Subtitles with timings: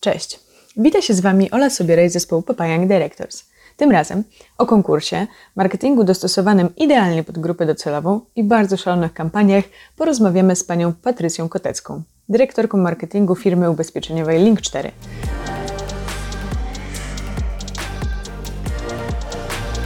[0.00, 0.40] Cześć.
[0.76, 3.44] Witam się z Wami Ola Sobierej z zespołu Papayang Directors.
[3.76, 4.24] Tym razem
[4.58, 9.64] o konkursie, marketingu dostosowanym idealnie pod grupę docelową i bardzo szalonych kampaniach
[9.96, 14.90] porozmawiamy z panią Patrycją Kotecką, dyrektorką marketingu firmy ubezpieczeniowej Link4.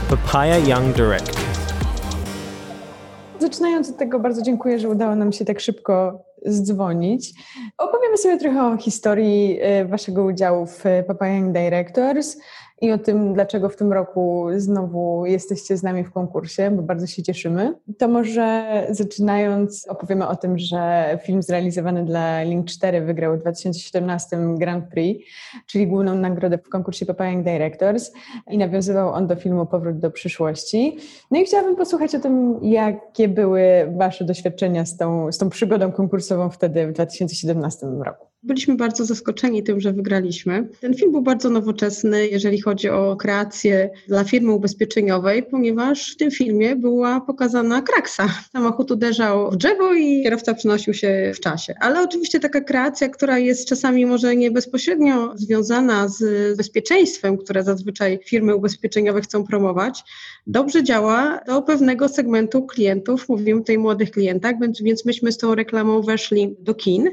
[0.09, 1.37] Papaya Young Directors.
[3.39, 7.33] Zaczynając od tego, bardzo dziękuję, że udało nam się tak szybko zdzwonić.
[7.77, 12.37] Opowiemy sobie trochę o historii e, Waszego udziału w Papayang Directors
[12.81, 17.07] i o tym, dlaczego w tym roku znowu jesteście z nami w konkursie, bo bardzo
[17.07, 17.73] się cieszymy.
[17.97, 24.37] To może zaczynając opowiemy o tym, że film zrealizowany dla Link 4 wygrał w 2017
[24.57, 25.25] Grand Prix,
[25.67, 28.11] czyli główną nagrodę w konkursie Papayang Directors
[28.51, 30.97] i nawiązywał on do filmu Powrót do przyszłości.
[31.31, 35.91] No i chciałabym posłuchać o tym, jakie były Wasze doświadczenia z tą, z tą przygodą
[35.91, 38.32] konkursową wtedy w 2017 roku.
[38.43, 40.67] Byliśmy bardzo zaskoczeni tym, że wygraliśmy.
[40.79, 46.31] Ten film był bardzo nowoczesny, jeżeli chodzi o kreację dla firmy ubezpieczeniowej, ponieważ w tym
[46.31, 48.29] filmie była pokazana kraksa.
[48.51, 51.73] Samochód uderzał w drzewo i kierowca przenosił się w czasie.
[51.79, 58.19] Ale oczywiście taka kreacja, która jest czasami może nie bezpośrednio związana z bezpieczeństwem, które zazwyczaj
[58.25, 60.03] firmy ubezpieczeniowe chcą promować,
[60.47, 65.55] dobrze działa do pewnego segmentu klientów, mówimy tutaj o młodych klientach, więc, myśmy z tą
[65.55, 67.09] reklamą weszli do kin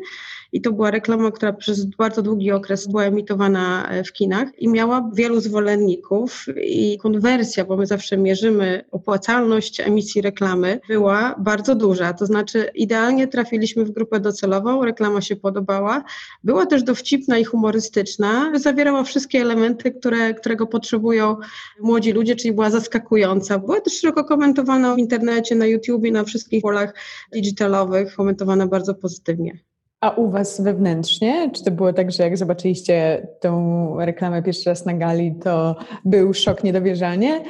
[0.52, 4.68] i to była reklama, która przez bardzo długi okres była emitowana e, w kinach i
[4.68, 12.12] miała wielu zwolenników i konwersja, bo my zawsze mierzymy opłacalność emisji reklamy, była bardzo duża.
[12.12, 16.04] To znaczy idealnie trafiliśmy w grupę docelową, reklama się podobała,
[16.44, 21.36] była też dowcipna i humorystyczna, zawierała wszystkie elementy, które, którego potrzebują
[21.80, 23.58] młodzi ludzie, czyli była zaskakująca.
[23.58, 26.94] Była też szeroko komentowana w internecie, na YouTubie, na wszystkich polach
[27.32, 29.69] digitalowych, komentowana bardzo pozytywnie.
[30.00, 31.50] A u Was wewnętrznie?
[31.50, 36.34] Czy to było tak, że jak zobaczyliście tą reklamę pierwszy raz na gali, to był
[36.34, 37.44] szok, niedowierzanie?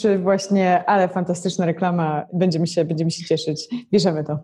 [0.00, 4.38] Czy właśnie, ale fantastyczna reklama, będziemy się, będziemy się cieszyć, bierzemy to?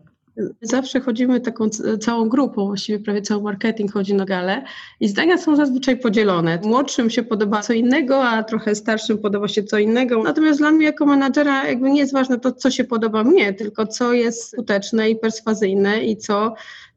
[0.63, 1.69] Zawsze chodzimy taką
[2.01, 4.63] całą grupą, właściwie prawie cały marketing chodzi na galę
[5.01, 6.59] i zdania są zazwyczaj podzielone.
[6.65, 10.23] Młodszym się podoba co innego, a trochę starszym podoba się co innego.
[10.23, 13.87] Natomiast dla mnie jako menadżera jakby nie jest ważne to, co się podoba mnie, tylko
[13.87, 16.55] co jest skuteczne i perswazyjne i co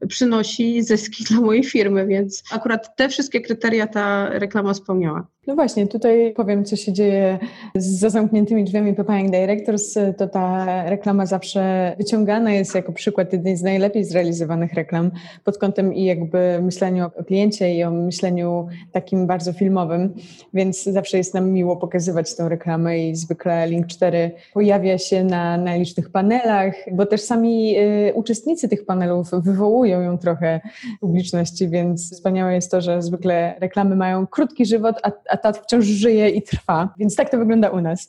[0.08, 5.26] przynosi zyski dla mojej firmy, więc akurat te wszystkie kryteria ta reklama spełniała.
[5.46, 7.38] No właśnie, tutaj powiem, co się dzieje
[7.74, 9.94] za zamkniętymi drzwiami Papayang Directors.
[10.18, 15.10] To ta reklama zawsze wyciągana jest jako przykład jednej z najlepiej zrealizowanych reklam
[15.44, 20.14] pod kątem i jakby myśleniu o kliencie i o myśleniu takim bardzo filmowym,
[20.54, 25.56] więc zawsze jest nam miło pokazywać tę reklamę i zwykle Link 4 pojawia się na
[25.56, 30.60] najlicznych panelach, bo też sami y, uczestnicy tych panelów wywołują ją trochę
[31.00, 35.84] publiczności, więc wspaniałe jest to, że zwykle reklamy mają krótki żywot, a, a ta wciąż
[35.84, 36.94] żyje i trwa.
[36.98, 38.08] Więc tak to wygląda u nas.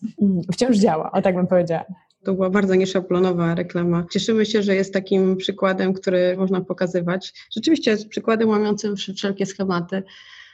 [0.53, 1.85] Wciąż działa, o tak bym powiedziała.
[2.23, 4.05] To była bardzo nieszablonowa reklama.
[4.11, 7.33] Cieszymy się, że jest takim przykładem, który można pokazywać.
[7.55, 10.03] Rzeczywiście jest przykładem łamiącym wszelkie schematy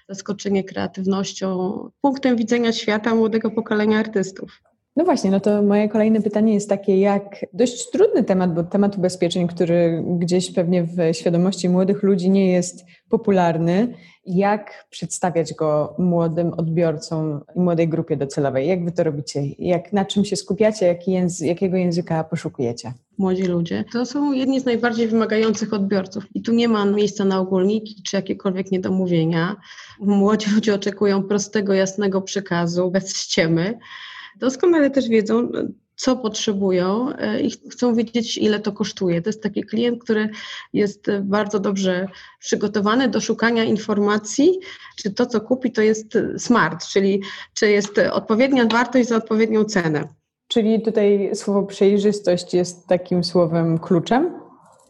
[0.10, 4.62] zaskoczenie kreatywnością, punktem widzenia świata młodego pokolenia artystów.
[4.96, 8.98] No właśnie, no to moje kolejne pytanie jest takie, jak dość trudny temat, bo temat
[8.98, 13.94] ubezpieczeń, który gdzieś pewnie w świadomości młodych ludzi nie jest popularny,
[14.26, 18.68] jak przedstawiać go młodym odbiorcom i młodej grupie docelowej?
[18.68, 19.42] Jak wy to robicie?
[19.60, 21.00] Jak, na czym się skupiacie?
[21.08, 22.94] Języ, jakiego języka poszukujecie?
[23.18, 27.40] Młodzi ludzie to są jedni z najbardziej wymagających odbiorców i tu nie ma miejsca na
[27.40, 29.56] ogólniki czy jakiekolwiek niedomówienia.
[30.00, 33.80] Młodzi ludzie oczekują prostego, jasnego przekazu, bez ściemy
[34.40, 35.52] doskonale też wiedzą,
[35.96, 39.22] co potrzebują e, i chcą wiedzieć, ile to kosztuje.
[39.22, 40.30] To jest taki klient, który
[40.74, 42.08] jest bardzo dobrze
[42.40, 44.60] przygotowany do szukania informacji,
[44.98, 47.22] czy to, co kupi, to jest smart, czyli
[47.54, 50.08] czy jest odpowiednia wartość za odpowiednią cenę.
[50.48, 54.41] Czyli tutaj słowo przejrzystość jest takim słowem kluczem?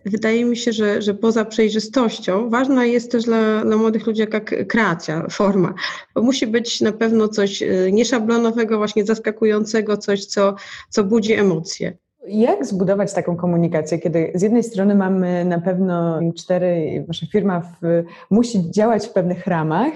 [0.06, 4.40] Wydaje mi się, że, że poza przejrzystością ważna jest też dla, dla młodych ludzi jaka
[4.40, 5.74] kreacja, forma.
[6.16, 10.56] Bo musi być na pewno coś e, nieszablonowego, właśnie zaskakującego, coś, co,
[10.90, 11.98] co budzi emocje.
[12.28, 18.04] Jak zbudować taką komunikację, kiedy z jednej strony mamy na pewno cztery, wasza firma w,
[18.30, 19.92] musi działać w pewnych ramach,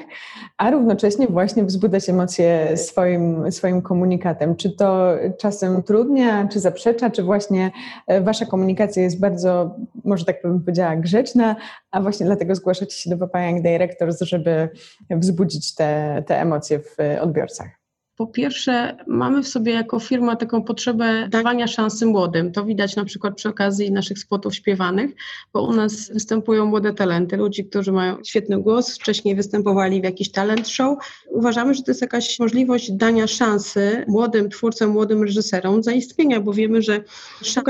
[0.57, 4.56] a równocześnie właśnie wzbudzać emocje swoim, swoim komunikatem.
[4.56, 7.72] Czy to czasem utrudnia, czy zaprzecza, czy właśnie
[8.07, 11.56] e, wasza komunikacja jest bardzo, może tak bym powiedziała, grzeczna,
[11.92, 14.69] a właśnie dlatego zgłaszacie się do Papayang Directors, żeby
[15.10, 17.85] wzbudzić te, te emocje w odbiorcach?
[18.18, 22.52] Po pierwsze, mamy w sobie jako firma taką potrzebę dawania szansy młodym.
[22.52, 25.12] To widać na przykład przy okazji naszych spotów śpiewanych,
[25.54, 30.32] bo u nas występują młode talenty, ludzi, którzy mają świetny głos, wcześniej występowali w jakiś
[30.32, 30.98] talent show.
[31.30, 36.82] Uważamy, że to jest jakaś możliwość dania szansy młodym twórcom, młodym reżyserom zaistnienia, bo wiemy,
[36.82, 37.04] że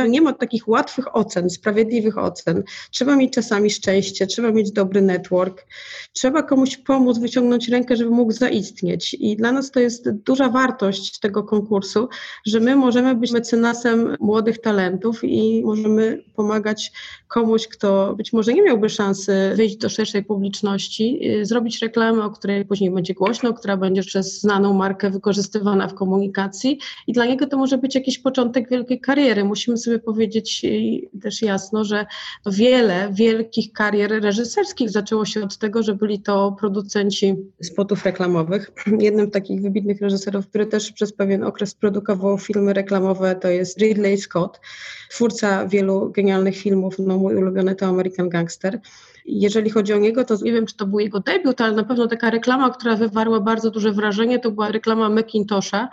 [0.09, 2.63] nie ma takich łatwych ocen, sprawiedliwych ocen.
[2.91, 5.65] Trzeba mieć czasami szczęście, trzeba mieć dobry network,
[6.13, 9.13] trzeba komuś pomóc, wyciągnąć rękę, żeby mógł zaistnieć.
[9.19, 12.09] I dla nas to jest duża wartość tego konkursu,
[12.45, 16.91] że my możemy być mecenasem młodych talentów i możemy pomagać
[17.27, 22.29] komuś, kto być może nie miałby szansy wyjść do szerszej publiczności, y, zrobić reklamę, o
[22.29, 27.47] której później będzie głośno, która będzie przez znaną markę wykorzystywana w komunikacji i dla niego
[27.47, 29.43] to może być jakiś początek wielkiej kariery.
[29.43, 32.05] Musimy sobie powiedzieć y, też jasno, że
[32.45, 38.71] wiele wielkich karier reżyserskich zaczęło się od tego, że byli to producenci spotów reklamowych.
[39.07, 43.77] Jednym z takich wybitnych reżyserów, który też przez pewien okres produkował filmy reklamowe, to jest
[43.77, 44.59] Ridley Scott,
[45.09, 48.79] twórca wielu genialnych filmów, no mój ulubiony to American Gangster.
[49.25, 52.07] Jeżeli chodzi o niego, to nie wiem, czy to był jego debiut, ale na pewno
[52.07, 55.89] taka reklama, która wywarła bardzo duże wrażenie, to była reklama Macintosha,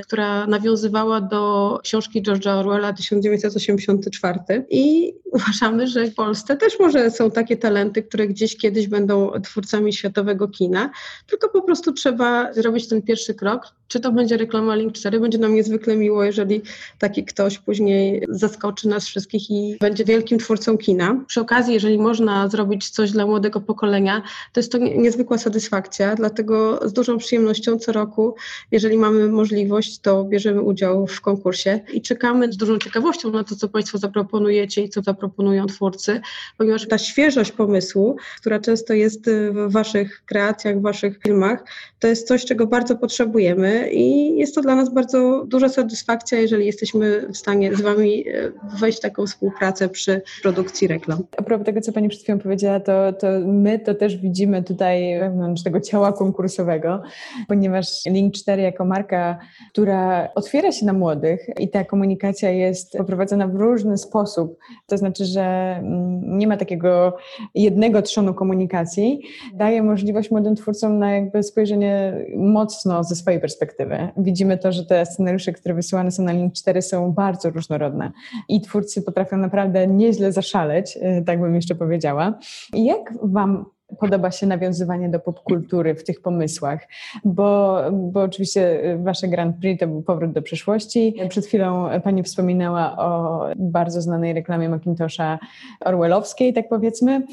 [0.00, 4.40] która nawiązywała do książki George'a Orwella 1984
[4.70, 9.92] i uważamy, że w Polsce też może są takie talenty, które gdzieś kiedyś będą twórcami
[9.92, 10.90] światowego kina,
[11.26, 13.74] tylko po prostu trzeba zrobić ten pierwszy krok.
[13.88, 16.62] Czy to będzie reklama Link 4, będzie nam niezwykle miło, jeżeli
[16.98, 21.24] taki ktoś później zaskoczy nas wszystkich i będzie wielkim twórcą kina.
[21.26, 24.22] Przy okazji, jeżeli można zrobić coś dla młodego pokolenia,
[24.52, 28.34] to jest to niezwykła satysfakcja, dlatego z dużą przyjemnością co roku,
[28.70, 33.56] jeżeli mamy możliwość, to bierzemy udział w konkursie i czekamy z dużą ciekawością na to,
[33.56, 36.20] co Państwo zaproponujecie i co zaproponujecie proponują twórcy,
[36.58, 41.64] ponieważ ta świeżość pomysłu, która często jest w Waszych kreacjach, w Waszych filmach,
[41.98, 46.66] to jest coś, czego bardzo potrzebujemy i jest to dla nas bardzo duża satysfakcja, jeżeli
[46.66, 51.22] jesteśmy w stanie z Wami e, wejść w taką współpracę przy produkcji reklam.
[51.36, 55.20] A propos tego, co Pani przed chwilą powiedziała, to, to my to też widzimy tutaj
[55.20, 57.02] wewnątrz tego ciała konkursowego,
[57.48, 59.38] ponieważ Link 4 jako marka,
[59.72, 65.24] która otwiera się na młodych i ta komunikacja jest poprowadzona w różny sposób, to znaczy
[65.24, 67.16] że mm, nie ma takiego
[67.54, 69.20] jednego trzonu komunikacji,
[69.54, 74.08] daje możliwość młodym twórcom na jakby spojrzenie mocno ze swojej perspektywy.
[74.16, 78.12] Widzimy to, że te scenariusze, które wysyłane są na Link 4 są bardzo różnorodne
[78.48, 82.38] i twórcy potrafią naprawdę nieźle zaszaleć, y, tak bym jeszcze powiedziała.
[82.72, 83.64] Jak Wam
[84.00, 86.88] podoba się nawiązywanie do popkultury w tych pomysłach,
[87.24, 91.14] bo, bo oczywiście wasze Grand Prix to był powrót do przeszłości.
[91.28, 95.38] Przed chwilą pani wspominała o bardzo znanej reklamie Macintosha
[95.80, 97.26] Orwellowskiej, tak powiedzmy.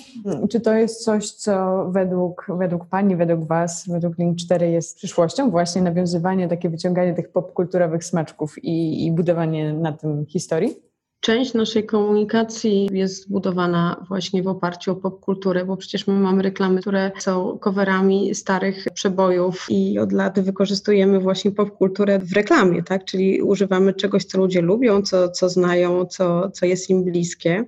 [0.49, 5.51] Czy to jest coś, co według, według pani, według was, według Link 4 jest przyszłością?
[5.51, 10.88] Właśnie nawiązywanie, takie wyciąganie tych popkulturowych smaczków i, i budowanie na tym historii?
[11.21, 16.81] Część naszej komunikacji jest zbudowana właśnie w oparciu o popkulturę, bo przecież my mamy reklamy,
[16.81, 23.05] które są coverami starych przebojów i od lat wykorzystujemy właśnie popkulturę w reklamie, tak?
[23.05, 27.65] Czyli używamy czegoś, co ludzie lubią, co, co znają, co, co jest im bliskie.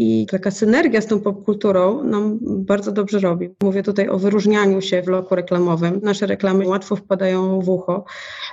[0.00, 3.50] I taka synergia z tą popkulturą nam bardzo dobrze robi.
[3.62, 6.00] Mówię tutaj o wyróżnianiu się w loku reklamowym.
[6.02, 8.04] Nasze reklamy łatwo wpadają w ucho.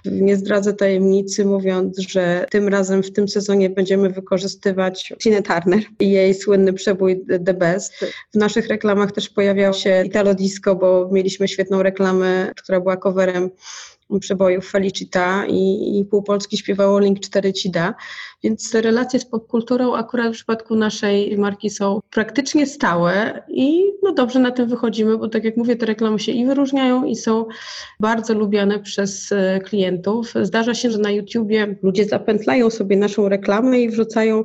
[0.05, 6.11] Nie zdradzę tajemnicy, mówiąc, że tym razem w tym sezonie będziemy wykorzystywać Tina Turner i
[6.11, 7.93] jej słynny przebój The Best.
[8.33, 13.49] W naszych reklamach też pojawiał się Italo Disco, bo mieliśmy świetną reklamę, która była coverem
[14.19, 17.93] przebojów Felicita i, i pół Polski śpiewało Link 4 ci da,
[18.43, 24.39] więc relacje z popkulturą akurat w przypadku naszej marki są praktycznie stałe i no dobrze
[24.39, 27.45] na tym wychodzimy, bo tak jak mówię, te reklamy się i wyróżniają i są
[27.99, 30.33] bardzo lubiane przez e, klientów.
[30.41, 34.43] Zdarza się, że na YouTubie ludzie zapętlają sobie naszą reklamę i wrzucają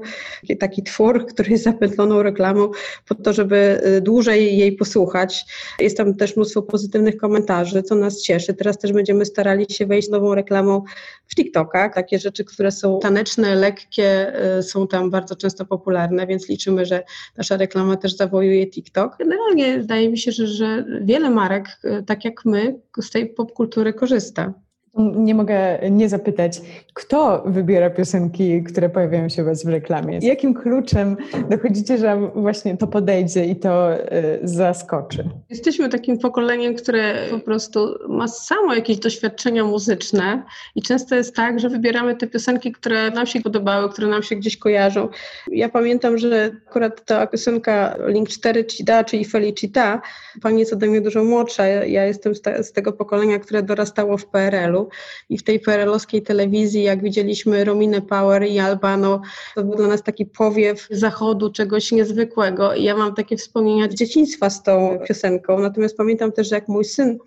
[0.61, 2.71] taki twór, który jest zapętloną reklamą
[3.09, 5.45] po to, żeby e, dłużej jej posłuchać.
[5.81, 8.55] Jest tam też mnóstwo pozytywnych komentarzy, co nas cieszy.
[8.55, 10.83] Teraz też będziemy starali się wejść nową reklamą
[11.27, 11.95] w TikTokach.
[11.95, 17.03] Takie rzeczy, które są taneczne, lekkie, y, są tam bardzo często popularne, więc liczymy, że
[17.37, 19.17] nasza reklama też zawojuje TikTok.
[19.19, 23.93] Generalnie wydaje mi się, że, że wiele marek, y, tak jak my, z tej popkultury
[23.93, 24.55] korzysta.
[24.99, 26.61] Nie mogę nie zapytać,
[26.95, 30.19] kto wybiera piosenki, które pojawiają się u Was w reklamie?
[30.23, 31.17] Jakim kluczem
[31.51, 33.99] dochodzicie, że właśnie to podejdzie i to y,
[34.43, 35.25] zaskoczy?
[35.51, 40.43] Jesteśmy takim pokoleniem, które po prostu ma samo jakieś doświadczenia muzyczne
[40.75, 44.37] i często jest tak, że wybieramy te piosenki, które nam się podobały, które nam się
[44.37, 45.09] gdzieś kojarzą.
[45.49, 50.03] Ja pamiętam, że akurat ta piosenka Link 4 Cida, czyli Felicita,
[50.43, 54.27] pani jest ode mnie dużo młodsza, ja jestem z, z tego pokolenia, które dorastało w
[54.27, 54.89] PRL-u PRL-u
[55.29, 59.21] i w tej PRL-owskiej telewizji, jak widzieliśmy Rominę Power i Albano,
[59.55, 62.75] to był dla nas taki powiew zachodu, czegoś niezwykłego.
[62.75, 66.69] I ja mam takie wspomnienia z dzieciństwa z tą piosenką, natomiast pamiętam też, że jak
[66.69, 67.19] mój syn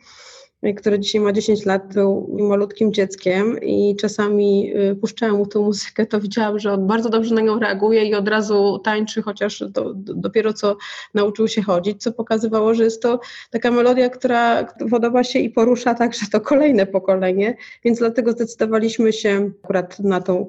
[0.75, 6.05] który dzisiaj ma 10 lat, był malutkim dzieckiem i czasami y, puszczałem mu tę muzykę,
[6.05, 9.93] to widziałam, że on bardzo dobrze na nią reaguje i od razu tańczy, chociaż do,
[9.93, 10.77] do, dopiero co
[11.13, 13.19] nauczył się chodzić, co pokazywało, że jest to
[13.51, 19.51] taka melodia, która podoba się i porusza także to kolejne pokolenie, więc dlatego zdecydowaliśmy się
[19.63, 20.47] akurat na tą.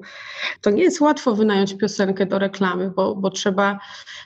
[0.61, 3.79] To nie jest łatwo wynająć piosenkę do reklamy, bo, bo trzeba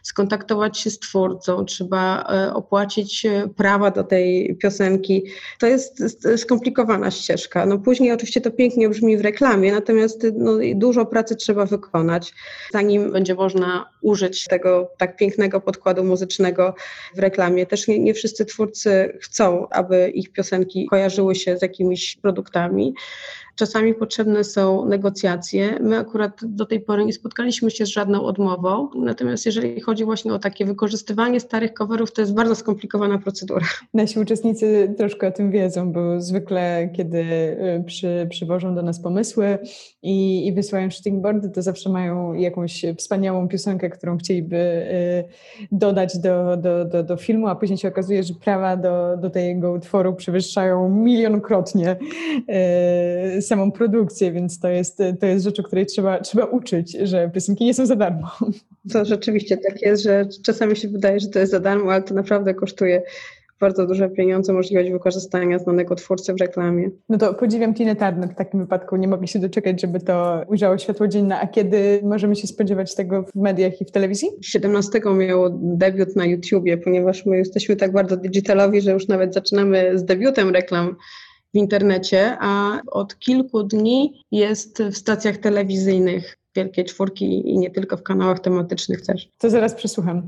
[0.04, 5.24] skontaktować się z twórcą, trzeba e, opłacić e, prawa do tej piosenki.
[5.60, 7.66] To jest jest skomplikowana ścieżka.
[7.66, 12.34] No później oczywiście to pięknie brzmi w reklamie, natomiast no, dużo pracy trzeba wykonać,
[12.74, 16.76] zanim będzie można użyć tego tak pięknego podkładu muzycznego
[17.16, 17.66] w reklamie.
[17.66, 22.94] Też nie, nie wszyscy twórcy chcą, aby ich piosenki kojarzyły się z jakimiś produktami.
[23.60, 25.80] Czasami potrzebne są negocjacje.
[25.82, 30.34] My akurat do tej pory nie spotkaliśmy się z żadną odmową, natomiast jeżeli chodzi właśnie
[30.34, 33.66] o takie wykorzystywanie starych coverów, to jest bardzo skomplikowana procedura.
[33.94, 39.58] Nasi uczestnicy troszkę o tym wiedzą, bo zwykle kiedy y, przy, przywożą do nas pomysły
[40.04, 45.24] i, i wysyłają shootingboardy, to zawsze mają jakąś wspaniałą piosenkę, którą chcieliby y,
[45.72, 49.72] dodać do, do, do, do filmu, a później się okazuje, że prawa do, do tego
[49.72, 51.98] utworu przewyższają milionkrotnie
[53.38, 57.30] y, samą produkcję, więc to jest, to jest rzecz, o której trzeba, trzeba uczyć, że
[57.34, 58.32] piosenki nie są za darmo.
[58.94, 62.14] To rzeczywiście tak jest, że czasami się wydaje, że to jest za darmo, ale to
[62.14, 63.02] naprawdę kosztuje
[63.60, 66.90] bardzo duże pieniądze, możliwość wykorzystania znanego twórcy w reklamie.
[67.10, 68.96] No to podziwiam Tinę Turner w takim wypadku.
[68.96, 71.40] Nie mogli się doczekać, żeby to ujrzało światło dzienne.
[71.40, 74.30] A kiedy możemy się spodziewać tego w mediach i w telewizji?
[74.42, 79.98] 17 miało debiut na YouTubie, ponieważ my jesteśmy tak bardzo digitalowi, że już nawet zaczynamy
[79.98, 80.96] z debiutem reklam
[81.54, 87.98] w internecie, a od kilku dni jest w stacjach telewizyjnych wielkie czwórki i nie tylko
[87.98, 89.30] w kanałach tematycznych też.
[89.38, 90.24] To zaraz przesłucham.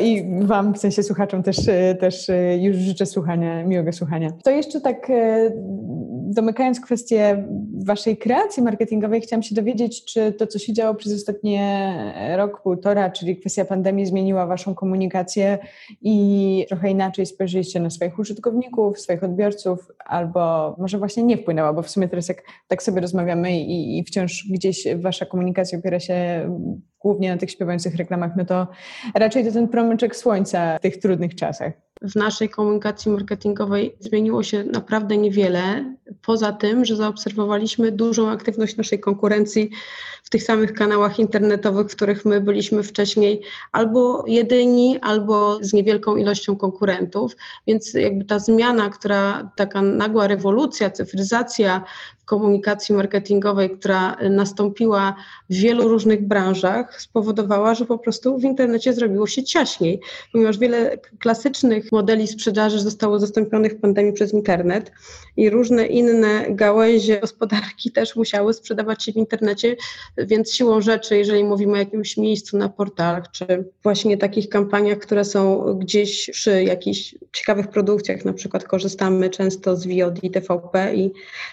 [0.00, 1.56] I Wam, w sensie słuchaczom, też,
[2.00, 4.30] też już życzę słuchania, miłego słuchania.
[4.44, 5.50] To jeszcze tak e,
[6.32, 7.44] domykając kwestię
[7.84, 11.94] Waszej kreacji marketingowej, chciałam się dowiedzieć, czy to, co się działo przez ostatnie
[12.36, 15.58] rok, półtora, czyli kwestia pandemii, zmieniła Waszą komunikację
[16.02, 21.82] i trochę inaczej spojrzeliście na swoich użytkowników, swoich odbiorców, albo może właśnie nie wpłynęła, bo
[21.82, 26.48] w sumie teraz jak tak sobie rozmawiamy i, i wciąż gdzieś Wasza komunikacja opiera się
[27.00, 28.66] głównie na tych śpiewających reklamach, no to
[29.14, 34.64] raczej to ten promyczek słońca w tych trudnych czasach w naszej komunikacji marketingowej zmieniło się
[34.64, 39.70] naprawdę niewiele, poza tym, że zaobserwowaliśmy dużą aktywność naszej konkurencji
[40.22, 46.16] w tych samych kanałach internetowych, w których my byliśmy wcześniej albo jedyni, albo z niewielką
[46.16, 47.36] ilością konkurentów.
[47.66, 51.84] Więc jakby ta zmiana, która taka nagła rewolucja, cyfryzacja
[52.24, 55.14] komunikacji marketingowej, która nastąpiła
[55.50, 60.00] w wielu różnych branżach, spowodowała, że po prostu w internecie zrobiło się ciaśniej,
[60.32, 64.92] ponieważ wiele klasycznych modeli sprzedaży zostało zastąpionych w pandemii przez internet
[65.36, 69.76] i różne inne gałęzie gospodarki też musiały sprzedawać się w internecie,
[70.18, 75.24] więc siłą rzeczy, jeżeli mówimy o jakimś miejscu na portalach, czy właśnie takich kampaniach, które
[75.24, 81.10] są gdzieś przy jakichś ciekawych produkcjach, na przykład korzystamy często z VOD TVP i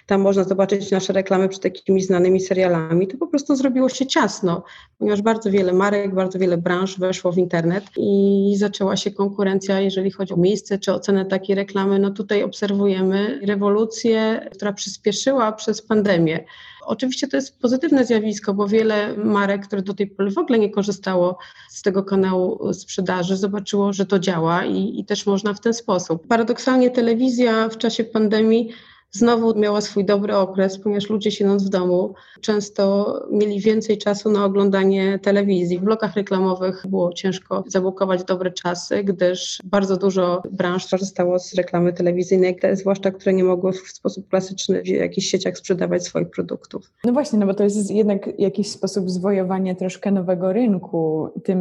[0.07, 0.58] tam można zobaczyć
[0.91, 4.63] nasze reklamy przy takimi znanymi serialami, to po prostu zrobiło się ciasno,
[4.97, 10.11] ponieważ bardzo wiele marek, bardzo wiele branż weszło w internet i zaczęła się konkurencja, jeżeli
[10.11, 11.99] chodzi o miejsce czy ocenę takiej reklamy.
[11.99, 16.45] No tutaj obserwujemy rewolucję, która przyspieszyła przez pandemię.
[16.85, 20.69] Oczywiście to jest pozytywne zjawisko, bo wiele marek, które do tej pory w ogóle nie
[20.69, 21.37] korzystało
[21.69, 26.27] z tego kanału sprzedaży, zobaczyło, że to działa i, i też można w ten sposób.
[26.27, 28.69] Paradoksalnie telewizja w czasie pandemii
[29.11, 34.45] znowu miała swój dobry okres, ponieważ ludzie siedząc w domu często mieli więcej czasu na
[34.45, 35.79] oglądanie telewizji.
[35.79, 41.93] W blokach reklamowych było ciężko zabukować dobre czasy, gdyż bardzo dużo branż korzystało z reklamy
[41.93, 46.91] telewizyjnej, zwłaszcza które nie mogły w sposób klasyczny w jakichś sieciach sprzedawać swoich produktów.
[47.03, 51.59] No właśnie, no bo to jest jednak jakiś sposób zwojowania troszkę nowego rynku, tym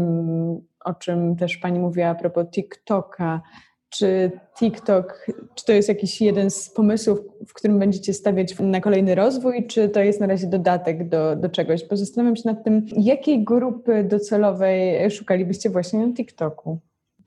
[0.84, 3.40] o czym też Pani mówiła a propos TikToka,
[3.90, 9.14] czy TikTok, czy to jest jakiś jeden z pomysłów, w którym będziecie stawiać na kolejny
[9.14, 11.84] rozwój, czy to jest na razie dodatek do, do czegoś?
[11.88, 16.78] Bo zastanawiam się nad tym, jakiej grupy docelowej szukalibyście właśnie na TikToku?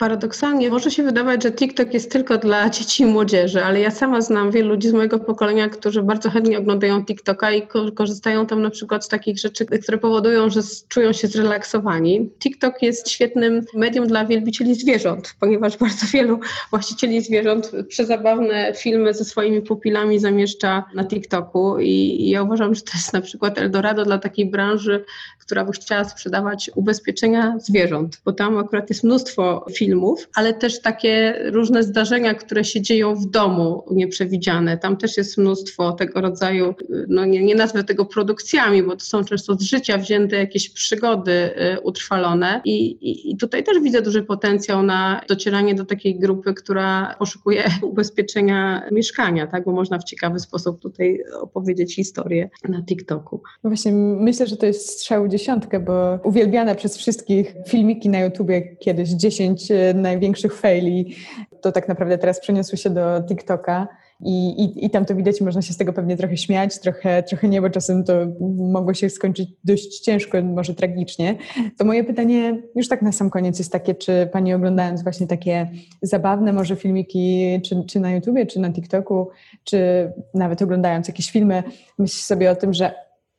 [0.02, 4.22] Paradoksalnie może się wydawać, że TikTok jest tylko dla dzieci i młodzieży, ale ja sama
[4.22, 8.70] znam wielu ludzi z mojego pokolenia, którzy bardzo chętnie oglądają TikToka i korzystają tam na
[8.70, 12.30] przykład z takich rzeczy, które powodują, że czują się zrelaksowani.
[12.40, 16.40] TikTok jest świetnym medium dla wielbicieli zwierząt, ponieważ bardzo wielu
[16.70, 22.92] właścicieli zwierząt przezabawne filmy ze swoimi pupilami zamieszcza na TikToku i ja uważam, że to
[22.94, 25.06] jest na przykład Eldorado dla takiej branży,
[25.40, 29.91] która by chciała sprzedawać ubezpieczenia zwierząt, bo tam akurat jest mnóstwo filmów,
[30.36, 34.78] ale też takie różne zdarzenia, które się dzieją w domu nieprzewidziane.
[34.78, 36.76] Tam też jest mnóstwo tego rodzaju,
[37.08, 41.32] no nie, nie nazwę tego produkcjami, bo to są często z życia wzięte jakieś przygody
[41.32, 46.54] y, utrwalone I, i, i tutaj też widzę duży potencjał na docieranie do takiej grupy,
[46.54, 53.42] która poszukuje ubezpieczenia mieszkania, tak, bo można w ciekawy sposób tutaj opowiedzieć historię na TikToku.
[53.64, 59.10] Właśnie myślę, że to jest strzał dziesiątkę, bo uwielbiane przez wszystkich filmiki na YouTubie kiedyś
[59.10, 61.16] 10 e, największych faili,
[61.62, 63.88] to tak naprawdę teraz przeniosły się do TikToka.
[64.26, 67.48] I, i, I tam to widać, można się z tego pewnie trochę śmiać, trochę, trochę
[67.48, 68.14] nie, bo czasem to
[68.58, 71.36] mogło się skończyć dość ciężko, może tragicznie.
[71.78, 75.72] To moje pytanie już tak na sam koniec jest takie, czy Pani oglądając właśnie takie
[76.02, 79.30] zabawne może filmiki, czy, czy na YouTubie, czy na TikToku,
[79.64, 81.64] czy nawet oglądając jakieś filmy,
[81.98, 82.92] myśli sobie o tym, że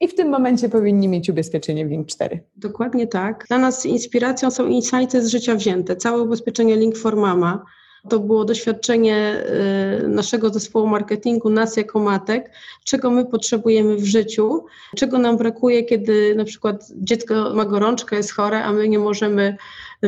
[0.03, 2.41] i w tym momencie powinni mieć ubezpieczenie Link 4.
[2.57, 3.45] Dokładnie tak.
[3.49, 5.97] Dla nas inspiracją są insighty z życia wzięte.
[5.97, 7.65] Całe ubezpieczenie Link for Mama
[8.09, 9.45] to było doświadczenie
[10.05, 12.51] y, naszego zespołu marketingu, nas jako matek,
[12.85, 14.65] czego my potrzebujemy w życiu,
[14.97, 19.57] czego nam brakuje, kiedy na przykład dziecko ma gorączkę, jest chore, a my nie możemy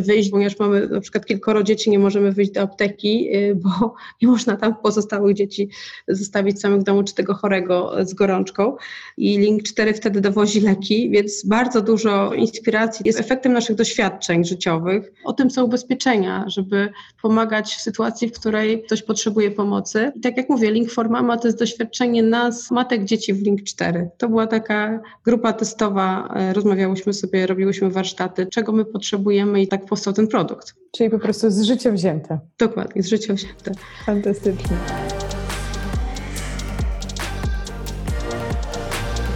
[0.01, 4.29] wyjść, ponieważ mamy na przykład kilkoro dzieci, nie możemy wyjść do apteki, y, bo nie
[4.29, 5.69] można tam pozostałych dzieci
[6.09, 8.77] zostawić samych w domu, czy tego chorego z gorączką.
[9.17, 15.13] I Link 4 wtedy dowozi leki, więc bardzo dużo inspiracji jest efektem naszych doświadczeń życiowych.
[15.25, 16.89] O tym są ubezpieczenia, żeby
[17.23, 20.13] pomagać w sytuacji, w której ktoś potrzebuje pomocy.
[20.17, 23.63] I tak jak mówię, Link for Mama to jest doświadczenie nas, matek dzieci w Link
[23.63, 24.11] 4.
[24.19, 29.84] To była taka grupa testowa, e, rozmawiałyśmy sobie, robiłyśmy warsztaty, czego my potrzebujemy i tak
[29.85, 30.75] powstał ten produkt.
[30.93, 32.38] Czyli po prostu z życia wzięte.
[32.59, 33.73] Dokładnie, z życia wzięte.
[34.07, 34.76] Fantastycznie.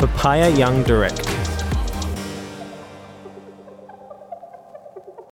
[0.01, 1.38] Papaya Young Director.